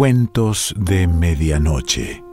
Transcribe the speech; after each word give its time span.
Cuentos 0.00 0.74
de 0.78 1.06
Medianoche. 1.06 2.24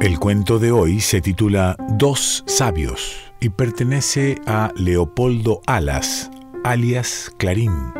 El 0.00 0.18
cuento 0.18 0.58
de 0.58 0.72
hoy 0.72 1.00
se 1.00 1.20
titula 1.20 1.76
Dos 1.98 2.44
sabios 2.46 3.30
y 3.40 3.50
pertenece 3.50 4.40
a 4.46 4.72
Leopoldo 4.74 5.60
Alas, 5.66 6.30
alias 6.64 7.30
Clarín. 7.36 7.99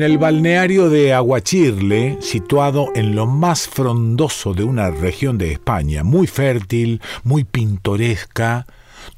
En 0.00 0.04
el 0.04 0.16
balneario 0.16 0.88
de 0.88 1.12
Aguachirle, 1.12 2.16
situado 2.22 2.88
en 2.94 3.14
lo 3.14 3.26
más 3.26 3.68
frondoso 3.68 4.54
de 4.54 4.64
una 4.64 4.90
región 4.90 5.36
de 5.36 5.52
España, 5.52 6.04
muy 6.04 6.26
fértil, 6.26 7.02
muy 7.22 7.44
pintoresca, 7.44 8.66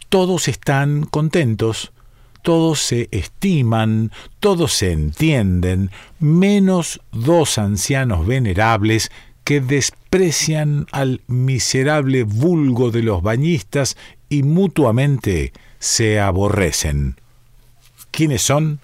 todos 0.09 0.49
están 0.49 1.05
contentos, 1.05 1.93
todos 2.43 2.81
se 2.81 3.09
estiman, 3.13 4.11
todos 4.41 4.73
se 4.73 4.91
entienden, 4.91 5.93
menos 6.19 7.01
dos 7.12 7.59
ancianos 7.59 8.27
venerables 8.27 9.12
que 9.45 9.61
desprecian 9.61 10.89
al 10.91 11.21
miserable 11.29 12.25
vulgo 12.25 12.91
de 12.91 13.05
los 13.05 13.23
bañistas 13.23 13.97
y 14.28 14.43
mutuamente 14.43 15.53
se 15.78 16.19
aborrecen. 16.19 17.21
¿Quiénes 18.11 18.43
son? 18.43 18.81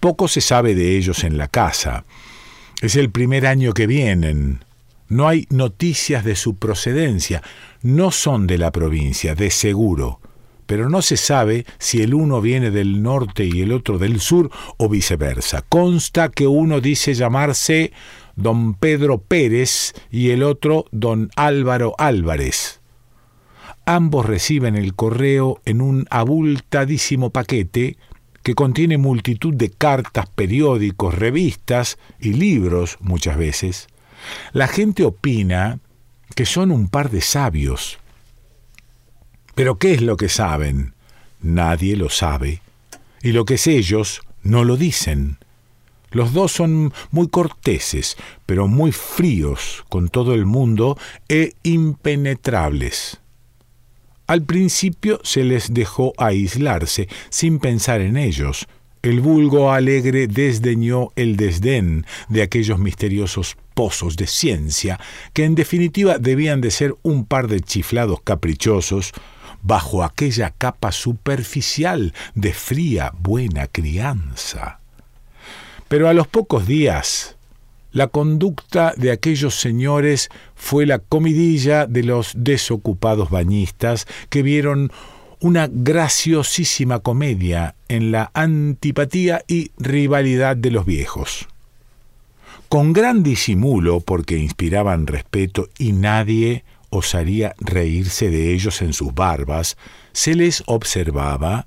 Poco 0.00 0.28
se 0.28 0.40
sabe 0.40 0.74
de 0.74 0.96
ellos 0.96 1.24
en 1.24 1.38
la 1.38 1.48
casa. 1.48 2.04
Es 2.80 2.94
el 2.96 3.10
primer 3.10 3.46
año 3.46 3.72
que 3.72 3.86
vienen. 3.86 4.64
No 5.08 5.26
hay 5.26 5.46
noticias 5.50 6.24
de 6.24 6.36
su 6.36 6.56
procedencia. 6.56 7.42
No 7.82 8.10
son 8.10 8.46
de 8.46 8.58
la 8.58 8.70
provincia, 8.70 9.34
de 9.34 9.50
seguro. 9.50 10.20
Pero 10.66 10.88
no 10.88 11.02
se 11.02 11.16
sabe 11.16 11.64
si 11.78 12.02
el 12.02 12.14
uno 12.14 12.40
viene 12.40 12.70
del 12.70 13.02
norte 13.02 13.44
y 13.44 13.62
el 13.62 13.72
otro 13.72 13.98
del 13.98 14.20
sur 14.20 14.50
o 14.76 14.88
viceversa. 14.88 15.64
Consta 15.68 16.28
que 16.28 16.46
uno 16.46 16.80
dice 16.80 17.14
llamarse 17.14 17.92
don 18.36 18.74
Pedro 18.74 19.18
Pérez 19.18 19.94
y 20.10 20.30
el 20.30 20.42
otro 20.44 20.84
don 20.92 21.30
Álvaro 21.34 21.94
Álvarez. 21.98 22.80
Ambos 23.86 24.26
reciben 24.26 24.76
el 24.76 24.94
correo 24.94 25.62
en 25.64 25.80
un 25.80 26.06
abultadísimo 26.10 27.30
paquete 27.30 27.96
que 28.48 28.54
contiene 28.54 28.96
multitud 28.96 29.52
de 29.52 29.68
cartas, 29.68 30.26
periódicos, 30.34 31.14
revistas 31.14 31.98
y 32.18 32.32
libros 32.32 32.96
muchas 32.98 33.36
veces, 33.36 33.88
la 34.54 34.68
gente 34.68 35.04
opina 35.04 35.80
que 36.34 36.46
son 36.46 36.70
un 36.70 36.88
par 36.88 37.10
de 37.10 37.20
sabios. 37.20 37.98
Pero 39.54 39.76
¿qué 39.76 39.92
es 39.92 40.00
lo 40.00 40.16
que 40.16 40.30
saben? 40.30 40.94
Nadie 41.42 41.94
lo 41.94 42.08
sabe. 42.08 42.62
Y 43.20 43.32
lo 43.32 43.44
que 43.44 43.56
es 43.56 43.66
ellos 43.66 44.22
no 44.42 44.64
lo 44.64 44.78
dicen. 44.78 45.36
Los 46.10 46.32
dos 46.32 46.50
son 46.50 46.94
muy 47.10 47.28
corteses, 47.28 48.16
pero 48.46 48.66
muy 48.66 48.92
fríos 48.92 49.84
con 49.90 50.08
todo 50.08 50.32
el 50.32 50.46
mundo 50.46 50.96
e 51.28 51.52
impenetrables. 51.64 53.20
Al 54.28 54.42
principio 54.42 55.20
se 55.24 55.42
les 55.42 55.72
dejó 55.72 56.12
aislarse, 56.18 57.08
sin 57.30 57.58
pensar 57.58 58.02
en 58.02 58.18
ellos. 58.18 58.66
El 59.00 59.20
vulgo 59.20 59.72
alegre 59.72 60.26
desdeñó 60.26 61.08
el 61.16 61.36
desdén 61.36 62.04
de 62.28 62.42
aquellos 62.42 62.78
misteriosos 62.78 63.56
pozos 63.72 64.16
de 64.16 64.26
ciencia, 64.26 65.00
que 65.32 65.46
en 65.46 65.54
definitiva 65.54 66.18
debían 66.18 66.60
de 66.60 66.70
ser 66.70 66.94
un 67.02 67.24
par 67.24 67.48
de 67.48 67.60
chiflados 67.60 68.20
caprichosos, 68.22 69.12
bajo 69.62 70.04
aquella 70.04 70.50
capa 70.50 70.92
superficial 70.92 72.12
de 72.34 72.52
fría 72.52 73.14
buena 73.18 73.66
crianza. 73.66 74.80
Pero 75.88 76.06
a 76.06 76.12
los 76.12 76.28
pocos 76.28 76.66
días 76.66 77.37
la 77.98 78.06
conducta 78.06 78.94
de 78.96 79.10
aquellos 79.10 79.56
señores 79.56 80.28
fue 80.54 80.86
la 80.86 81.00
comidilla 81.00 81.84
de 81.84 82.04
los 82.04 82.32
desocupados 82.36 83.28
bañistas 83.28 84.06
que 84.28 84.42
vieron 84.42 84.92
una 85.40 85.68
graciosísima 85.68 87.00
comedia 87.00 87.74
en 87.88 88.12
la 88.12 88.30
antipatía 88.34 89.42
y 89.48 89.72
rivalidad 89.78 90.56
de 90.56 90.70
los 90.70 90.86
viejos. 90.86 91.48
Con 92.68 92.92
gran 92.92 93.24
disimulo, 93.24 93.98
porque 93.98 94.38
inspiraban 94.38 95.08
respeto 95.08 95.68
y 95.76 95.90
nadie 95.90 96.62
osaría 96.90 97.56
reírse 97.58 98.30
de 98.30 98.54
ellos 98.54 98.80
en 98.80 98.92
sus 98.92 99.12
barbas, 99.12 99.76
se 100.12 100.36
les 100.36 100.62
observaba 100.66 101.66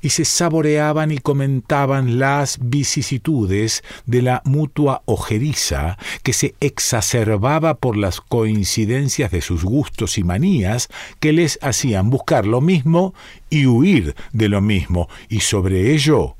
y 0.00 0.10
se 0.10 0.24
saboreaban 0.24 1.10
y 1.10 1.18
comentaban 1.18 2.18
las 2.18 2.58
vicisitudes 2.60 3.82
de 4.06 4.22
la 4.22 4.42
mutua 4.44 5.02
ojeriza 5.06 5.98
que 6.22 6.32
se 6.32 6.54
exacerbaba 6.60 7.74
por 7.74 7.96
las 7.96 8.20
coincidencias 8.20 9.30
de 9.30 9.40
sus 9.40 9.64
gustos 9.64 10.18
y 10.18 10.24
manías 10.24 10.88
que 11.20 11.32
les 11.32 11.58
hacían 11.62 12.10
buscar 12.10 12.46
lo 12.46 12.60
mismo 12.60 13.14
y 13.50 13.66
huir 13.66 14.14
de 14.32 14.48
lo 14.48 14.60
mismo, 14.60 15.08
y 15.28 15.40
sobre 15.40 15.92
ello 15.92 16.36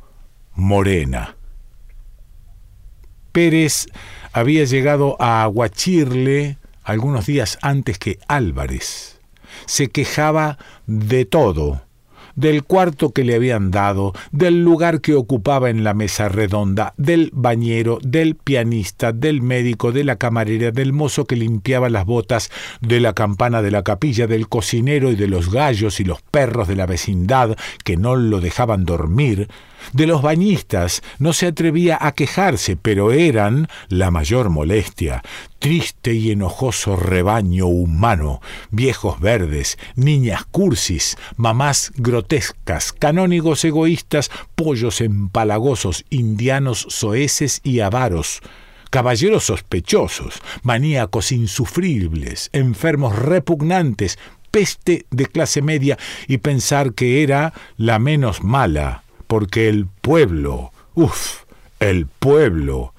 Morena. 0.54 1.36
Pérez 3.32 3.86
había 4.32 4.64
llegado 4.64 5.16
a 5.20 5.42
Aguachirle 5.42 6.58
algunos 6.84 7.26
días 7.26 7.58
antes 7.62 7.98
que 7.98 8.18
Álvarez. 8.28 9.20
Se 9.66 9.88
quejaba 9.88 10.58
de 10.86 11.24
todo, 11.24 11.82
del 12.36 12.64
cuarto 12.64 13.12
que 13.12 13.24
le 13.24 13.34
habían 13.34 13.70
dado, 13.70 14.12
del 14.30 14.62
lugar 14.62 15.00
que 15.00 15.14
ocupaba 15.14 15.70
en 15.70 15.84
la 15.84 15.94
mesa 15.94 16.28
redonda, 16.28 16.94
del 16.96 17.30
bañero, 17.32 17.98
del 18.02 18.36
pianista, 18.36 19.12
del 19.12 19.42
médico, 19.42 19.92
de 19.92 20.04
la 20.04 20.16
camarera, 20.16 20.70
del 20.70 20.92
mozo 20.92 21.24
que 21.24 21.36
limpiaba 21.36 21.90
las 21.90 22.04
botas, 22.04 22.50
de 22.80 23.00
la 23.00 23.12
campana 23.12 23.62
de 23.62 23.70
la 23.70 23.82
capilla, 23.82 24.26
del 24.26 24.48
cocinero 24.48 25.10
y 25.10 25.16
de 25.16 25.28
los 25.28 25.50
gallos 25.50 26.00
y 26.00 26.04
los 26.04 26.22
perros 26.22 26.68
de 26.68 26.76
la 26.76 26.86
vecindad 26.86 27.56
que 27.84 27.96
no 27.96 28.16
lo 28.16 28.40
dejaban 28.40 28.84
dormir, 28.84 29.48
de 29.92 30.06
los 30.06 30.22
bañistas. 30.22 31.02
No 31.18 31.32
se 31.32 31.46
atrevía 31.46 31.98
a 32.00 32.12
quejarse, 32.12 32.76
pero 32.76 33.12
eran 33.12 33.68
la 33.88 34.10
mayor 34.10 34.50
molestia. 34.50 35.22
Triste 35.58 36.14
y 36.14 36.32
enojoso 36.32 36.96
rebaño 36.96 37.66
humano, 37.66 38.40
viejos 38.70 39.20
verdes, 39.20 39.78
niñas 39.94 40.44
cursis, 40.44 41.16
mamás 41.36 41.92
grotescas, 41.94 42.92
canónigos 42.92 43.64
egoístas, 43.64 44.30
pollos 44.56 45.00
empalagosos, 45.00 46.04
indianos 46.10 46.86
soeces 46.88 47.60
y 47.62 47.80
avaros, 47.80 48.40
caballeros 48.90 49.44
sospechosos, 49.44 50.42
maníacos 50.62 51.30
insufribles, 51.30 52.50
enfermos 52.52 53.16
repugnantes, 53.16 54.18
peste 54.50 55.06
de 55.10 55.26
clase 55.26 55.62
media 55.62 55.96
y 56.28 56.38
pensar 56.38 56.92
que 56.92 57.22
era 57.22 57.52
la 57.76 57.98
menos 57.98 58.42
mala 58.42 59.01
porque 59.32 59.70
el 59.70 59.86
pueblo, 59.86 60.72
uff, 60.92 61.44
el 61.80 62.04
pueblo, 62.06 62.92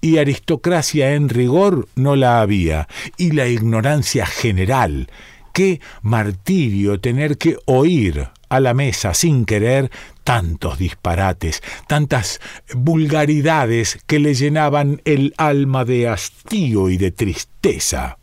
y 0.00 0.18
aristocracia 0.18 1.14
en 1.14 1.28
rigor 1.28 1.88
no 1.96 2.14
la 2.14 2.40
había, 2.40 2.86
y 3.16 3.32
la 3.32 3.48
ignorancia 3.48 4.26
general. 4.26 5.10
Qué 5.52 5.80
martirio 6.02 7.00
tener 7.00 7.36
que 7.36 7.56
oír 7.64 8.28
a 8.48 8.60
la 8.60 8.74
mesa 8.74 9.12
sin 9.12 9.44
querer 9.44 9.90
tantos 10.22 10.78
disparates, 10.78 11.64
tantas 11.88 12.40
vulgaridades 12.72 13.98
que 14.06 14.20
le 14.20 14.34
llenaban 14.34 15.02
el 15.04 15.34
alma 15.36 15.84
de 15.84 16.06
hastío 16.06 16.90
y 16.90 16.96
de 16.96 17.10
tristeza. 17.10 18.18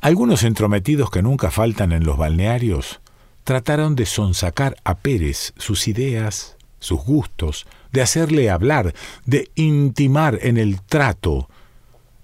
Algunos 0.00 0.44
entrometidos 0.44 1.10
que 1.10 1.22
nunca 1.22 1.50
faltan 1.50 1.90
en 1.90 2.04
los 2.04 2.16
balnearios 2.16 3.00
trataron 3.46 3.94
de 3.94 4.06
sonsacar 4.06 4.76
a 4.82 4.96
Pérez 4.96 5.54
sus 5.56 5.86
ideas, 5.86 6.56
sus 6.80 7.00
gustos, 7.00 7.64
de 7.92 8.02
hacerle 8.02 8.50
hablar, 8.50 8.92
de 9.24 9.48
intimar 9.54 10.40
en 10.42 10.56
el 10.56 10.82
trato, 10.82 11.48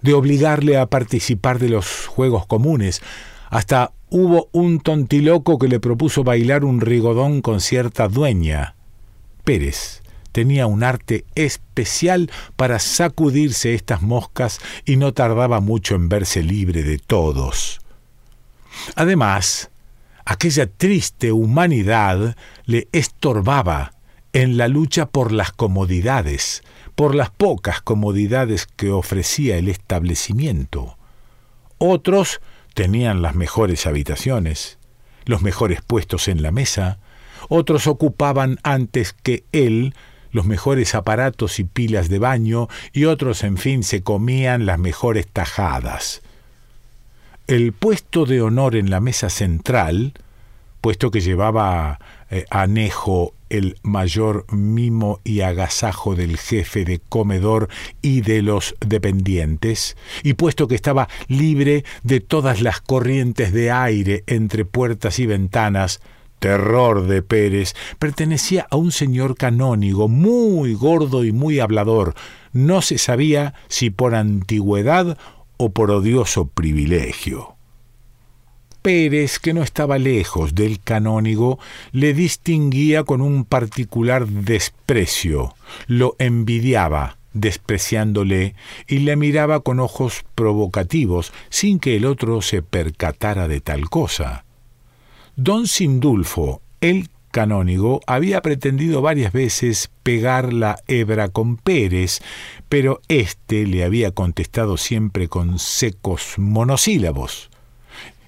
de 0.01 0.13
obligarle 0.13 0.77
a 0.77 0.87
participar 0.87 1.59
de 1.59 1.69
los 1.69 2.07
juegos 2.07 2.45
comunes. 2.45 3.01
Hasta 3.49 3.93
hubo 4.09 4.49
un 4.51 4.81
tontiloco 4.81 5.57
que 5.57 5.69
le 5.69 5.79
propuso 5.79 6.25
bailar 6.25 6.65
un 6.65 6.81
rigodón 6.81 7.41
con 7.41 7.61
cierta 7.61 8.09
dueña. 8.09 8.75
Pérez 9.45 10.01
tenía 10.33 10.67
un 10.67 10.83
arte 10.83 11.23
especial 11.35 12.29
para 12.57 12.79
sacudirse 12.79 13.75
estas 13.75 14.01
moscas 14.01 14.59
y 14.83 14.97
no 14.97 15.13
tardaba 15.13 15.61
mucho 15.61 15.95
en 15.95 16.09
verse 16.09 16.43
libre 16.43 16.83
de 16.83 16.97
todos. 16.97 17.79
Además, 18.95 19.69
Aquella 20.25 20.67
triste 20.67 21.31
humanidad 21.31 22.35
le 22.65 22.87
estorbaba 22.91 23.93
en 24.31 24.57
la 24.57 24.67
lucha 24.67 25.05
por 25.05 25.31
las 25.31 25.51
comodidades, 25.51 26.63
por 26.95 27.13
las 27.13 27.29
pocas 27.29 27.81
comodidades 27.81 28.65
que 28.65 28.89
ofrecía 28.89 29.57
el 29.57 29.67
establecimiento. 29.67 30.97
Otros 31.77 32.41
tenían 32.73 33.21
las 33.21 33.35
mejores 33.35 33.85
habitaciones, 33.85 34.79
los 35.25 35.41
mejores 35.41 35.81
puestos 35.81 36.27
en 36.27 36.41
la 36.41 36.51
mesa, 36.51 36.99
otros 37.49 37.87
ocupaban 37.87 38.57
antes 38.63 39.13
que 39.13 39.43
él 39.51 39.93
los 40.33 40.45
mejores 40.45 40.95
aparatos 40.95 41.59
y 41.59 41.63
pilas 41.63 42.09
de 42.09 42.19
baño, 42.19 42.67
y 42.91 43.05
otros, 43.05 43.43
en 43.43 43.57
fin, 43.57 43.83
se 43.83 44.01
comían 44.01 44.65
las 44.65 44.79
mejores 44.79 45.27
tajadas. 45.27 46.23
El 47.45 47.73
puesto 47.73 48.25
de 48.25 48.41
honor 48.41 48.77
en 48.77 48.89
la 48.89 49.01
mesa 49.01 49.29
central, 49.29 50.13
puesto 50.79 51.11
que 51.11 51.19
llevaba 51.19 51.99
eh, 52.31 52.45
anejo 52.49 53.33
el 53.49 53.75
mayor 53.83 54.45
mimo 54.49 55.19
y 55.25 55.41
agasajo 55.41 56.15
del 56.15 56.37
jefe 56.37 56.85
de 56.85 56.99
comedor 56.99 57.67
y 58.01 58.21
de 58.21 58.41
los 58.43 58.75
dependientes, 58.79 59.97
y 60.23 60.35
puesto 60.35 60.69
que 60.69 60.75
estaba 60.75 61.09
libre 61.27 61.83
de 62.03 62.21
todas 62.21 62.61
las 62.61 62.79
corrientes 62.79 63.51
de 63.51 63.71
aire 63.71 64.23
entre 64.25 64.63
puertas 64.63 65.19
y 65.19 65.25
ventanas, 65.25 65.99
terror 66.39 67.07
de 67.07 67.21
Pérez, 67.21 67.73
pertenecía 67.99 68.67
a 68.69 68.77
un 68.77 68.91
señor 68.93 69.35
canónigo 69.35 70.07
muy 70.07 70.75
gordo 70.75 71.25
y 71.25 71.33
muy 71.33 71.59
hablador. 71.59 72.15
No 72.53 72.81
se 72.81 72.97
sabía 72.97 73.53
si 73.67 73.89
por 73.89 74.13
antigüedad 74.13 75.17
o 75.57 75.71
por 75.71 75.91
odioso 75.91 76.47
privilegio. 76.47 77.55
Pérez, 78.83 79.39
que 79.39 79.53
no 79.53 79.63
estaba 79.63 79.97
lejos 79.97 80.55
del 80.55 80.81
canónigo, 80.81 81.57
le 81.93 82.13
distinguía 82.13 83.03
con 83.05 83.21
un 83.21 83.45
particular 83.45 84.27
desprecio, 84.27 85.55
lo 85.87 86.15
envidiaba, 86.19 87.17
despreciándole, 87.31 88.55
y 88.87 88.99
le 88.99 89.15
miraba 89.15 89.61
con 89.61 89.79
ojos 89.79 90.25
provocativos, 90.35 91.31
sin 91.49 91.79
que 91.79 91.95
el 91.95 92.05
otro 92.05 92.41
se 92.41 92.61
percatara 92.61 93.47
de 93.47 93.61
tal 93.61 93.89
cosa. 93.89 94.43
Don 95.37 95.65
Sindulfo, 95.65 96.61
el 96.81 97.09
canónigo, 97.33 97.99
había 98.07 98.41
pretendido 98.41 99.01
varias 99.01 99.33
veces 99.33 99.91
pegar 100.03 100.53
la 100.53 100.77
hebra 100.87 101.27
con 101.27 101.57
Pérez, 101.57 102.21
pero 102.69 103.01
éste 103.09 103.67
le 103.67 103.83
había 103.83 104.11
contestado 104.11 104.77
siempre 104.77 105.27
con 105.27 105.59
secos 105.59 106.35
monosílabos 106.37 107.49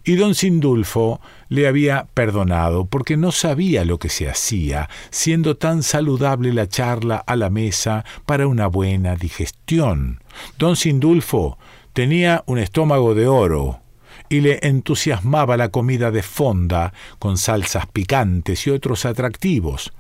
y 0.06 0.16
don 0.16 0.36
Sindulfo 0.36 1.20
le 1.50 1.68
había 1.68 2.08
perdonado 2.14 2.86
porque 2.86 3.18
no 3.18 3.32
sabía 3.32 3.84
lo 3.84 3.98
que 3.98 4.10
se 4.10 4.30
hacía, 4.30 4.88
siendo 5.10 5.58
tan 5.58 5.84
saludable 5.84 6.54
la 6.54 6.68
charla 6.70 7.18
a 7.18 7.36
la 7.36 7.50
mesa 7.50 8.06
para 8.26 8.48
una 8.48 8.68
buena 8.68 9.16
digestión. 9.16 10.22
Don 10.60 10.76
Sindulfo 10.76 11.58
tenía 11.94 12.44
un 12.46 12.60
estómago 12.60 13.16
de 13.16 13.28
oro, 13.28 13.82
y 14.30 14.42
le 14.42 14.60
entusiasmaba 14.64 15.58
la 15.58 15.70
comida 15.70 16.12
de 16.12 16.24
fonda, 16.24 16.94
con 17.20 17.38
salsas 17.38 17.86
picantes 17.88 18.68
y 18.68 18.72
otros 18.72 19.06
atractivos. 19.06 19.94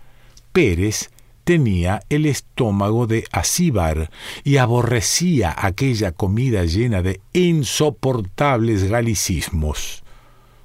Pérez 0.52 1.10
tenía 1.46 2.02
el 2.10 2.26
estómago 2.26 3.08
de 3.08 3.26
acíbar 3.32 4.10
y 4.44 4.58
aborrecía 4.58 5.56
aquella 5.56 6.12
comida 6.12 6.66
llena 6.66 7.02
de 7.02 7.22
insoportables 7.34 8.90
galicismos. 8.90 10.04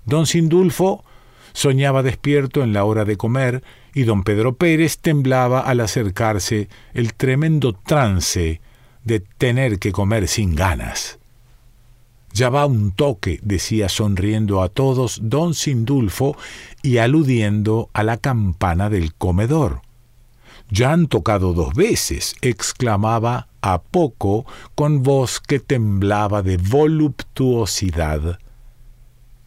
Don 0.07 0.27
Sindulfo 0.27 1.05
soñaba 1.53 2.03
despierto 2.03 2.63
en 2.63 2.73
la 2.73 2.85
hora 2.85 3.05
de 3.05 3.17
comer 3.17 3.63
y 3.95 4.05
don 4.05 4.25
Pedro 4.25 4.57
Pérez 4.57 4.99
temblaba 4.99 5.61
al 5.61 5.81
acercarse 5.81 6.69
el 6.95 7.15
tremendo 7.15 7.73
trance 7.73 8.61
de 9.05 9.21
tener 9.21 9.79
que 9.79 9.93
comer 9.93 10.29
sin 10.29 10.55
ganas. 10.55 11.20
Ya 12.33 12.49
va 12.49 12.67
un 12.67 12.93
toque, 12.93 13.41
decía 13.43 13.89
sonriendo 13.89 14.63
a 14.63 14.69
todos 14.69 15.21
don 15.23 15.55
Sindulfo 15.55 16.37
y 16.83 16.99
aludiendo 16.99 17.91
a 17.93 18.03
la 18.05 18.19
campana 18.19 18.89
del 18.89 19.15
comedor. 19.15 19.83
Ya 20.71 20.93
han 20.93 21.09
tocado 21.09 21.53
dos 21.53 21.75
veces, 21.75 22.37
exclamaba 22.43 23.49
a 23.61 23.83
poco 23.83 24.47
con 24.77 25.03
voz 25.03 25.41
que 25.41 25.59
temblaba 25.59 26.43
de 26.43 26.57
voluptuosidad. 26.57 28.39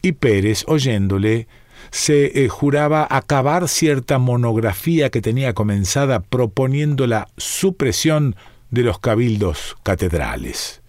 Y 0.02 0.12
Pérez, 0.12 0.64
oyéndole, 0.66 1.48
se 1.90 2.44
eh, 2.44 2.48
juraba 2.48 3.06
acabar 3.10 3.68
cierta 3.68 4.18
monografía 4.18 5.10
que 5.10 5.22
tenía 5.22 5.54
comenzada 5.54 6.20
proponiendo 6.20 7.06
la 7.06 7.28
supresión 7.38 8.36
de 8.70 8.82
los 8.82 8.98
cabildos 8.98 9.76
catedrales. 9.82 10.83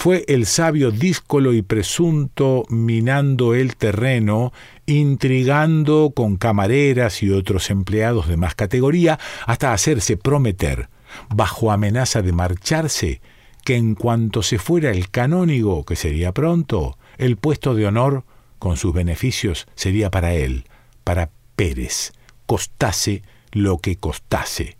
Fue 0.00 0.24
el 0.28 0.46
sabio 0.46 0.92
díscolo 0.92 1.52
y 1.52 1.62
presunto 1.62 2.62
minando 2.68 3.52
el 3.56 3.74
terreno, 3.74 4.52
intrigando 4.86 6.12
con 6.14 6.36
camareras 6.36 7.20
y 7.24 7.32
otros 7.32 7.68
empleados 7.68 8.28
de 8.28 8.36
más 8.36 8.54
categoría, 8.54 9.18
hasta 9.44 9.72
hacerse 9.72 10.16
prometer, 10.16 10.88
bajo 11.34 11.72
amenaza 11.72 12.22
de 12.22 12.30
marcharse, 12.30 13.20
que 13.64 13.74
en 13.74 13.96
cuanto 13.96 14.44
se 14.44 14.60
fuera 14.60 14.92
el 14.92 15.10
canónigo, 15.10 15.84
que 15.84 15.96
sería 15.96 16.30
pronto, 16.30 16.96
el 17.16 17.36
puesto 17.36 17.74
de 17.74 17.88
honor, 17.88 18.22
con 18.60 18.76
sus 18.76 18.94
beneficios, 18.94 19.66
sería 19.74 20.12
para 20.12 20.32
él, 20.32 20.66
para 21.02 21.30
Pérez, 21.56 22.12
costase 22.46 23.24
lo 23.50 23.78
que 23.78 23.96
costase. 23.96 24.76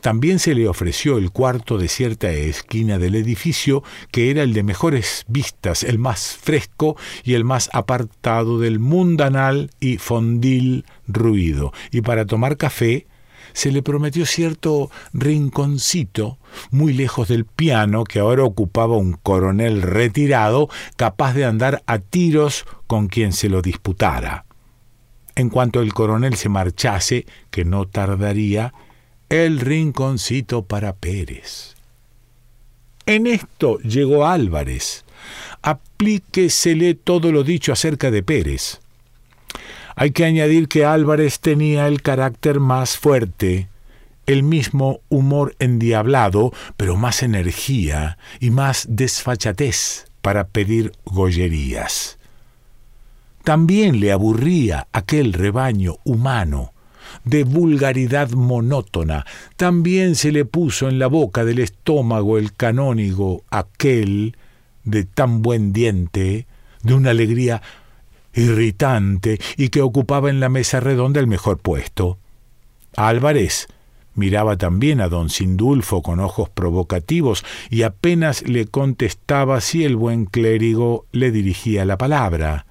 También 0.00 0.38
se 0.38 0.54
le 0.54 0.68
ofreció 0.68 1.18
el 1.18 1.30
cuarto 1.30 1.78
de 1.78 1.88
cierta 1.88 2.30
esquina 2.30 2.98
del 2.98 3.14
edificio, 3.14 3.82
que 4.10 4.30
era 4.30 4.42
el 4.42 4.52
de 4.52 4.62
mejores 4.62 5.24
vistas, 5.28 5.82
el 5.82 5.98
más 5.98 6.36
fresco 6.40 6.96
y 7.24 7.34
el 7.34 7.44
más 7.44 7.70
apartado 7.72 8.58
del 8.58 8.78
mundanal 8.78 9.70
y 9.80 9.98
fondil 9.98 10.84
ruido, 11.06 11.72
y 11.90 12.02
para 12.02 12.26
tomar 12.26 12.56
café 12.56 13.06
se 13.52 13.72
le 13.72 13.82
prometió 13.82 14.26
cierto 14.26 14.90
rinconcito 15.12 16.38
muy 16.70 16.92
lejos 16.92 17.28
del 17.28 17.44
piano 17.44 18.04
que 18.04 18.20
ahora 18.20 18.44
ocupaba 18.44 18.96
un 18.96 19.14
coronel 19.14 19.82
retirado 19.82 20.68
capaz 20.96 21.34
de 21.34 21.44
andar 21.44 21.82
a 21.86 21.98
tiros 21.98 22.66
con 22.86 23.08
quien 23.08 23.32
se 23.32 23.48
lo 23.48 23.62
disputara. 23.62 24.44
En 25.34 25.50
cuanto 25.50 25.80
el 25.80 25.94
coronel 25.94 26.34
se 26.34 26.48
marchase, 26.48 27.26
que 27.50 27.64
no 27.64 27.86
tardaría, 27.86 28.74
el 29.28 29.60
rinconcito 29.60 30.62
para 30.62 30.94
Pérez. 30.94 31.74
En 33.06 33.26
esto 33.26 33.78
llegó 33.80 34.26
Álvarez. 34.26 35.04
Aplíquesele 35.62 36.94
todo 36.94 37.32
lo 37.32 37.44
dicho 37.44 37.72
acerca 37.72 38.10
de 38.10 38.22
Pérez. 38.22 38.80
Hay 39.96 40.12
que 40.12 40.24
añadir 40.24 40.68
que 40.68 40.84
Álvarez 40.84 41.40
tenía 41.40 41.88
el 41.88 42.02
carácter 42.02 42.60
más 42.60 42.96
fuerte, 42.96 43.68
el 44.26 44.42
mismo 44.42 45.00
humor 45.08 45.56
endiablado, 45.58 46.52
pero 46.76 46.96
más 46.96 47.22
energía 47.22 48.18
y 48.40 48.50
más 48.50 48.86
desfachatez 48.88 50.06
para 50.22 50.48
pedir 50.48 50.92
gollerías. 51.04 52.18
También 53.42 54.00
le 54.00 54.12
aburría 54.12 54.86
aquel 54.92 55.32
rebaño 55.32 55.96
humano, 56.04 56.72
de 57.24 57.44
vulgaridad 57.44 58.30
monótona. 58.30 59.24
También 59.56 60.14
se 60.14 60.32
le 60.32 60.44
puso 60.44 60.88
en 60.88 60.98
la 60.98 61.06
boca 61.06 61.44
del 61.44 61.58
estómago 61.58 62.38
el 62.38 62.52
canónigo 62.54 63.42
aquel 63.50 64.36
de 64.84 65.04
tan 65.04 65.42
buen 65.42 65.72
diente, 65.72 66.46
de 66.82 66.94
una 66.94 67.10
alegría 67.10 67.62
irritante 68.34 69.38
y 69.56 69.68
que 69.68 69.82
ocupaba 69.82 70.30
en 70.30 70.40
la 70.40 70.48
mesa 70.48 70.80
redonda 70.80 71.20
el 71.20 71.26
mejor 71.26 71.58
puesto. 71.58 72.18
Álvarez 72.96 73.68
miraba 74.14 74.56
también 74.56 75.00
a 75.00 75.08
don 75.08 75.30
Sindulfo 75.30 76.02
con 76.02 76.20
ojos 76.20 76.48
provocativos 76.50 77.44
y 77.70 77.82
apenas 77.82 78.42
le 78.42 78.66
contestaba 78.66 79.60
si 79.60 79.84
el 79.84 79.96
buen 79.96 80.24
clérigo 80.24 81.06
le 81.12 81.30
dirigía 81.30 81.84
la 81.84 81.96
palabra. 81.98 82.66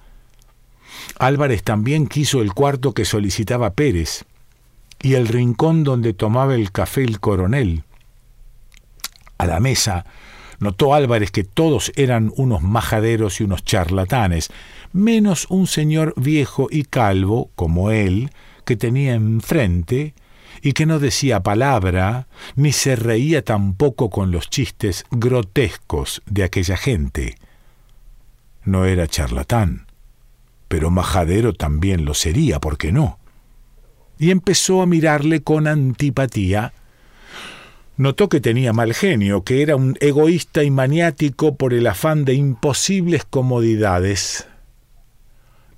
Álvarez 1.18 1.62
también 1.62 2.06
quiso 2.06 2.42
el 2.42 2.52
cuarto 2.52 2.92
que 2.92 3.04
solicitaba 3.04 3.70
Pérez 3.70 4.24
y 5.00 5.14
el 5.14 5.28
rincón 5.28 5.84
donde 5.84 6.12
tomaba 6.12 6.54
el 6.54 6.72
café 6.72 7.02
el 7.02 7.20
coronel. 7.20 7.84
A 9.38 9.46
la 9.46 9.60
mesa 9.60 10.04
notó 10.58 10.94
Álvarez 10.94 11.30
que 11.30 11.44
todos 11.44 11.92
eran 11.96 12.32
unos 12.36 12.62
majaderos 12.62 13.40
y 13.40 13.44
unos 13.44 13.64
charlatanes, 13.64 14.50
menos 14.92 15.46
un 15.50 15.66
señor 15.66 16.14
viejo 16.16 16.68
y 16.70 16.84
calvo, 16.84 17.50
como 17.54 17.90
él, 17.90 18.30
que 18.64 18.76
tenía 18.76 19.14
enfrente, 19.14 20.14
y 20.60 20.72
que 20.72 20.86
no 20.86 20.98
decía 20.98 21.42
palabra, 21.42 22.26
ni 22.56 22.72
se 22.72 22.96
reía 22.96 23.44
tampoco 23.44 24.10
con 24.10 24.32
los 24.32 24.50
chistes 24.50 25.04
grotescos 25.10 26.22
de 26.26 26.42
aquella 26.42 26.76
gente. 26.76 27.36
No 28.64 28.84
era 28.84 29.06
charlatán, 29.06 29.86
pero 30.66 30.90
majadero 30.90 31.52
también 31.52 32.04
lo 32.04 32.14
sería, 32.14 32.58
¿por 32.58 32.76
qué 32.76 32.90
no? 32.90 33.18
Y 34.18 34.30
empezó 34.30 34.82
a 34.82 34.86
mirarle 34.86 35.42
con 35.42 35.66
antipatía. 35.66 36.72
Notó 37.96 38.28
que 38.28 38.40
tenía 38.40 38.72
mal 38.72 38.94
genio, 38.94 39.42
que 39.42 39.62
era 39.62 39.76
un 39.76 39.96
egoísta 40.00 40.62
y 40.62 40.70
maniático 40.70 41.56
por 41.56 41.74
el 41.74 41.86
afán 41.86 42.24
de 42.24 42.34
imposibles 42.34 43.24
comodidades. 43.24 44.46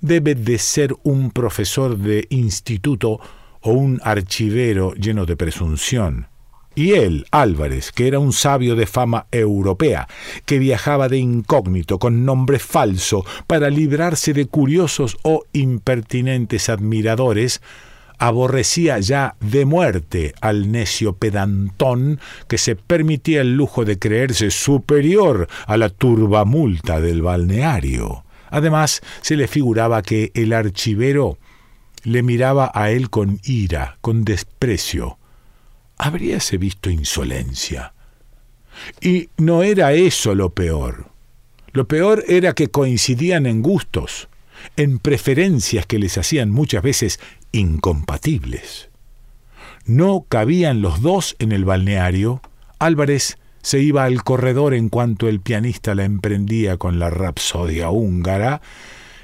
Debe 0.01 0.35
de 0.35 0.57
ser 0.57 0.95
un 1.03 1.31
profesor 1.31 1.97
de 1.97 2.27
instituto 2.29 3.19
o 3.61 3.71
un 3.71 3.99
archivero 4.03 4.93
lleno 4.93 5.25
de 5.25 5.35
presunción. 5.35 6.27
Y 6.73 6.93
él, 6.93 7.25
Álvarez, 7.31 7.91
que 7.91 8.07
era 8.07 8.19
un 8.19 8.31
sabio 8.31 8.75
de 8.75 8.85
fama 8.85 9.27
europea, 9.31 10.07
que 10.45 10.57
viajaba 10.57 11.09
de 11.09 11.17
incógnito 11.17 11.99
con 11.99 12.23
nombre 12.23 12.59
falso 12.59 13.25
para 13.45 13.69
librarse 13.69 14.33
de 14.33 14.45
curiosos 14.45 15.17
o 15.23 15.43
impertinentes 15.51 16.69
admiradores, 16.69 17.61
aborrecía 18.21 18.99
ya 18.99 19.35
de 19.39 19.65
muerte 19.65 20.35
al 20.41 20.71
necio 20.71 21.13
pedantón 21.13 22.19
que 22.47 22.59
se 22.59 22.75
permitía 22.75 23.41
el 23.41 23.55
lujo 23.55 23.83
de 23.83 23.97
creerse 23.97 24.51
superior 24.51 25.47
a 25.65 25.75
la 25.75 25.89
turbamulta 25.89 27.01
del 27.01 27.23
balneario. 27.23 28.23
Además, 28.51 29.01
se 29.21 29.35
le 29.35 29.47
figuraba 29.47 30.03
que 30.03 30.29
el 30.35 30.53
archivero 30.53 31.39
le 32.03 32.21
miraba 32.21 32.71
a 32.75 32.91
él 32.91 33.09
con 33.09 33.39
ira, 33.43 33.97
con 34.01 34.23
desprecio, 34.23 35.17
habríase 35.97 36.57
visto 36.57 36.91
insolencia. 36.91 37.93
Y 39.01 39.29
no 39.37 39.63
era 39.63 39.93
eso 39.93 40.35
lo 40.35 40.51
peor. 40.51 41.07
Lo 41.73 41.87
peor 41.87 42.23
era 42.27 42.53
que 42.53 42.67
coincidían 42.67 43.47
en 43.47 43.63
gustos, 43.63 44.29
en 44.77 44.99
preferencias 44.99 45.85
que 45.85 45.99
les 45.99 46.17
hacían 46.17 46.51
muchas 46.51 46.83
veces 46.83 47.19
incompatibles. 47.51 48.89
No 49.85 50.25
cabían 50.27 50.81
los 50.81 51.01
dos 51.01 51.35
en 51.39 51.51
el 51.51 51.65
balneario. 51.65 52.41
Álvarez 52.79 53.37
se 53.61 53.79
iba 53.79 54.03
al 54.05 54.23
corredor 54.23 54.73
en 54.73 54.89
cuanto 54.89 55.27
el 55.27 55.39
pianista 55.39 55.95
la 55.95 56.05
emprendía 56.05 56.77
con 56.77 56.99
la 56.99 57.09
rapsodia 57.09 57.89
húngara, 57.89 58.61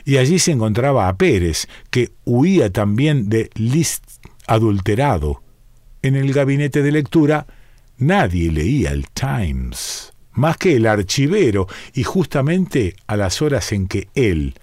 y 0.06 0.18
allí 0.18 0.40
se 0.40 0.52
encontraba 0.52 1.10
a 1.10 1.18
Pérez, 1.18 1.68
que 1.90 2.12
huía 2.24 2.72
también 2.72 3.30
de 3.30 3.50
Liszt 3.56 4.04
adulterado, 4.48 5.42
en 6.02 6.16
el 6.16 6.32
gabinete 6.32 6.82
de 6.82 6.92
lectura 6.92 7.48
nadie 7.98 8.52
leía 8.52 8.92
el 8.92 9.08
Times, 9.10 10.14
más 10.32 10.58
que 10.58 10.76
el 10.76 10.86
archivero, 10.86 11.68
y 11.94 12.04
justamente 12.04 12.96
a 13.08 13.18
las 13.18 13.42
horas 13.42 13.72
en 13.72 13.88
que 13.88 14.08
él, 14.16 14.56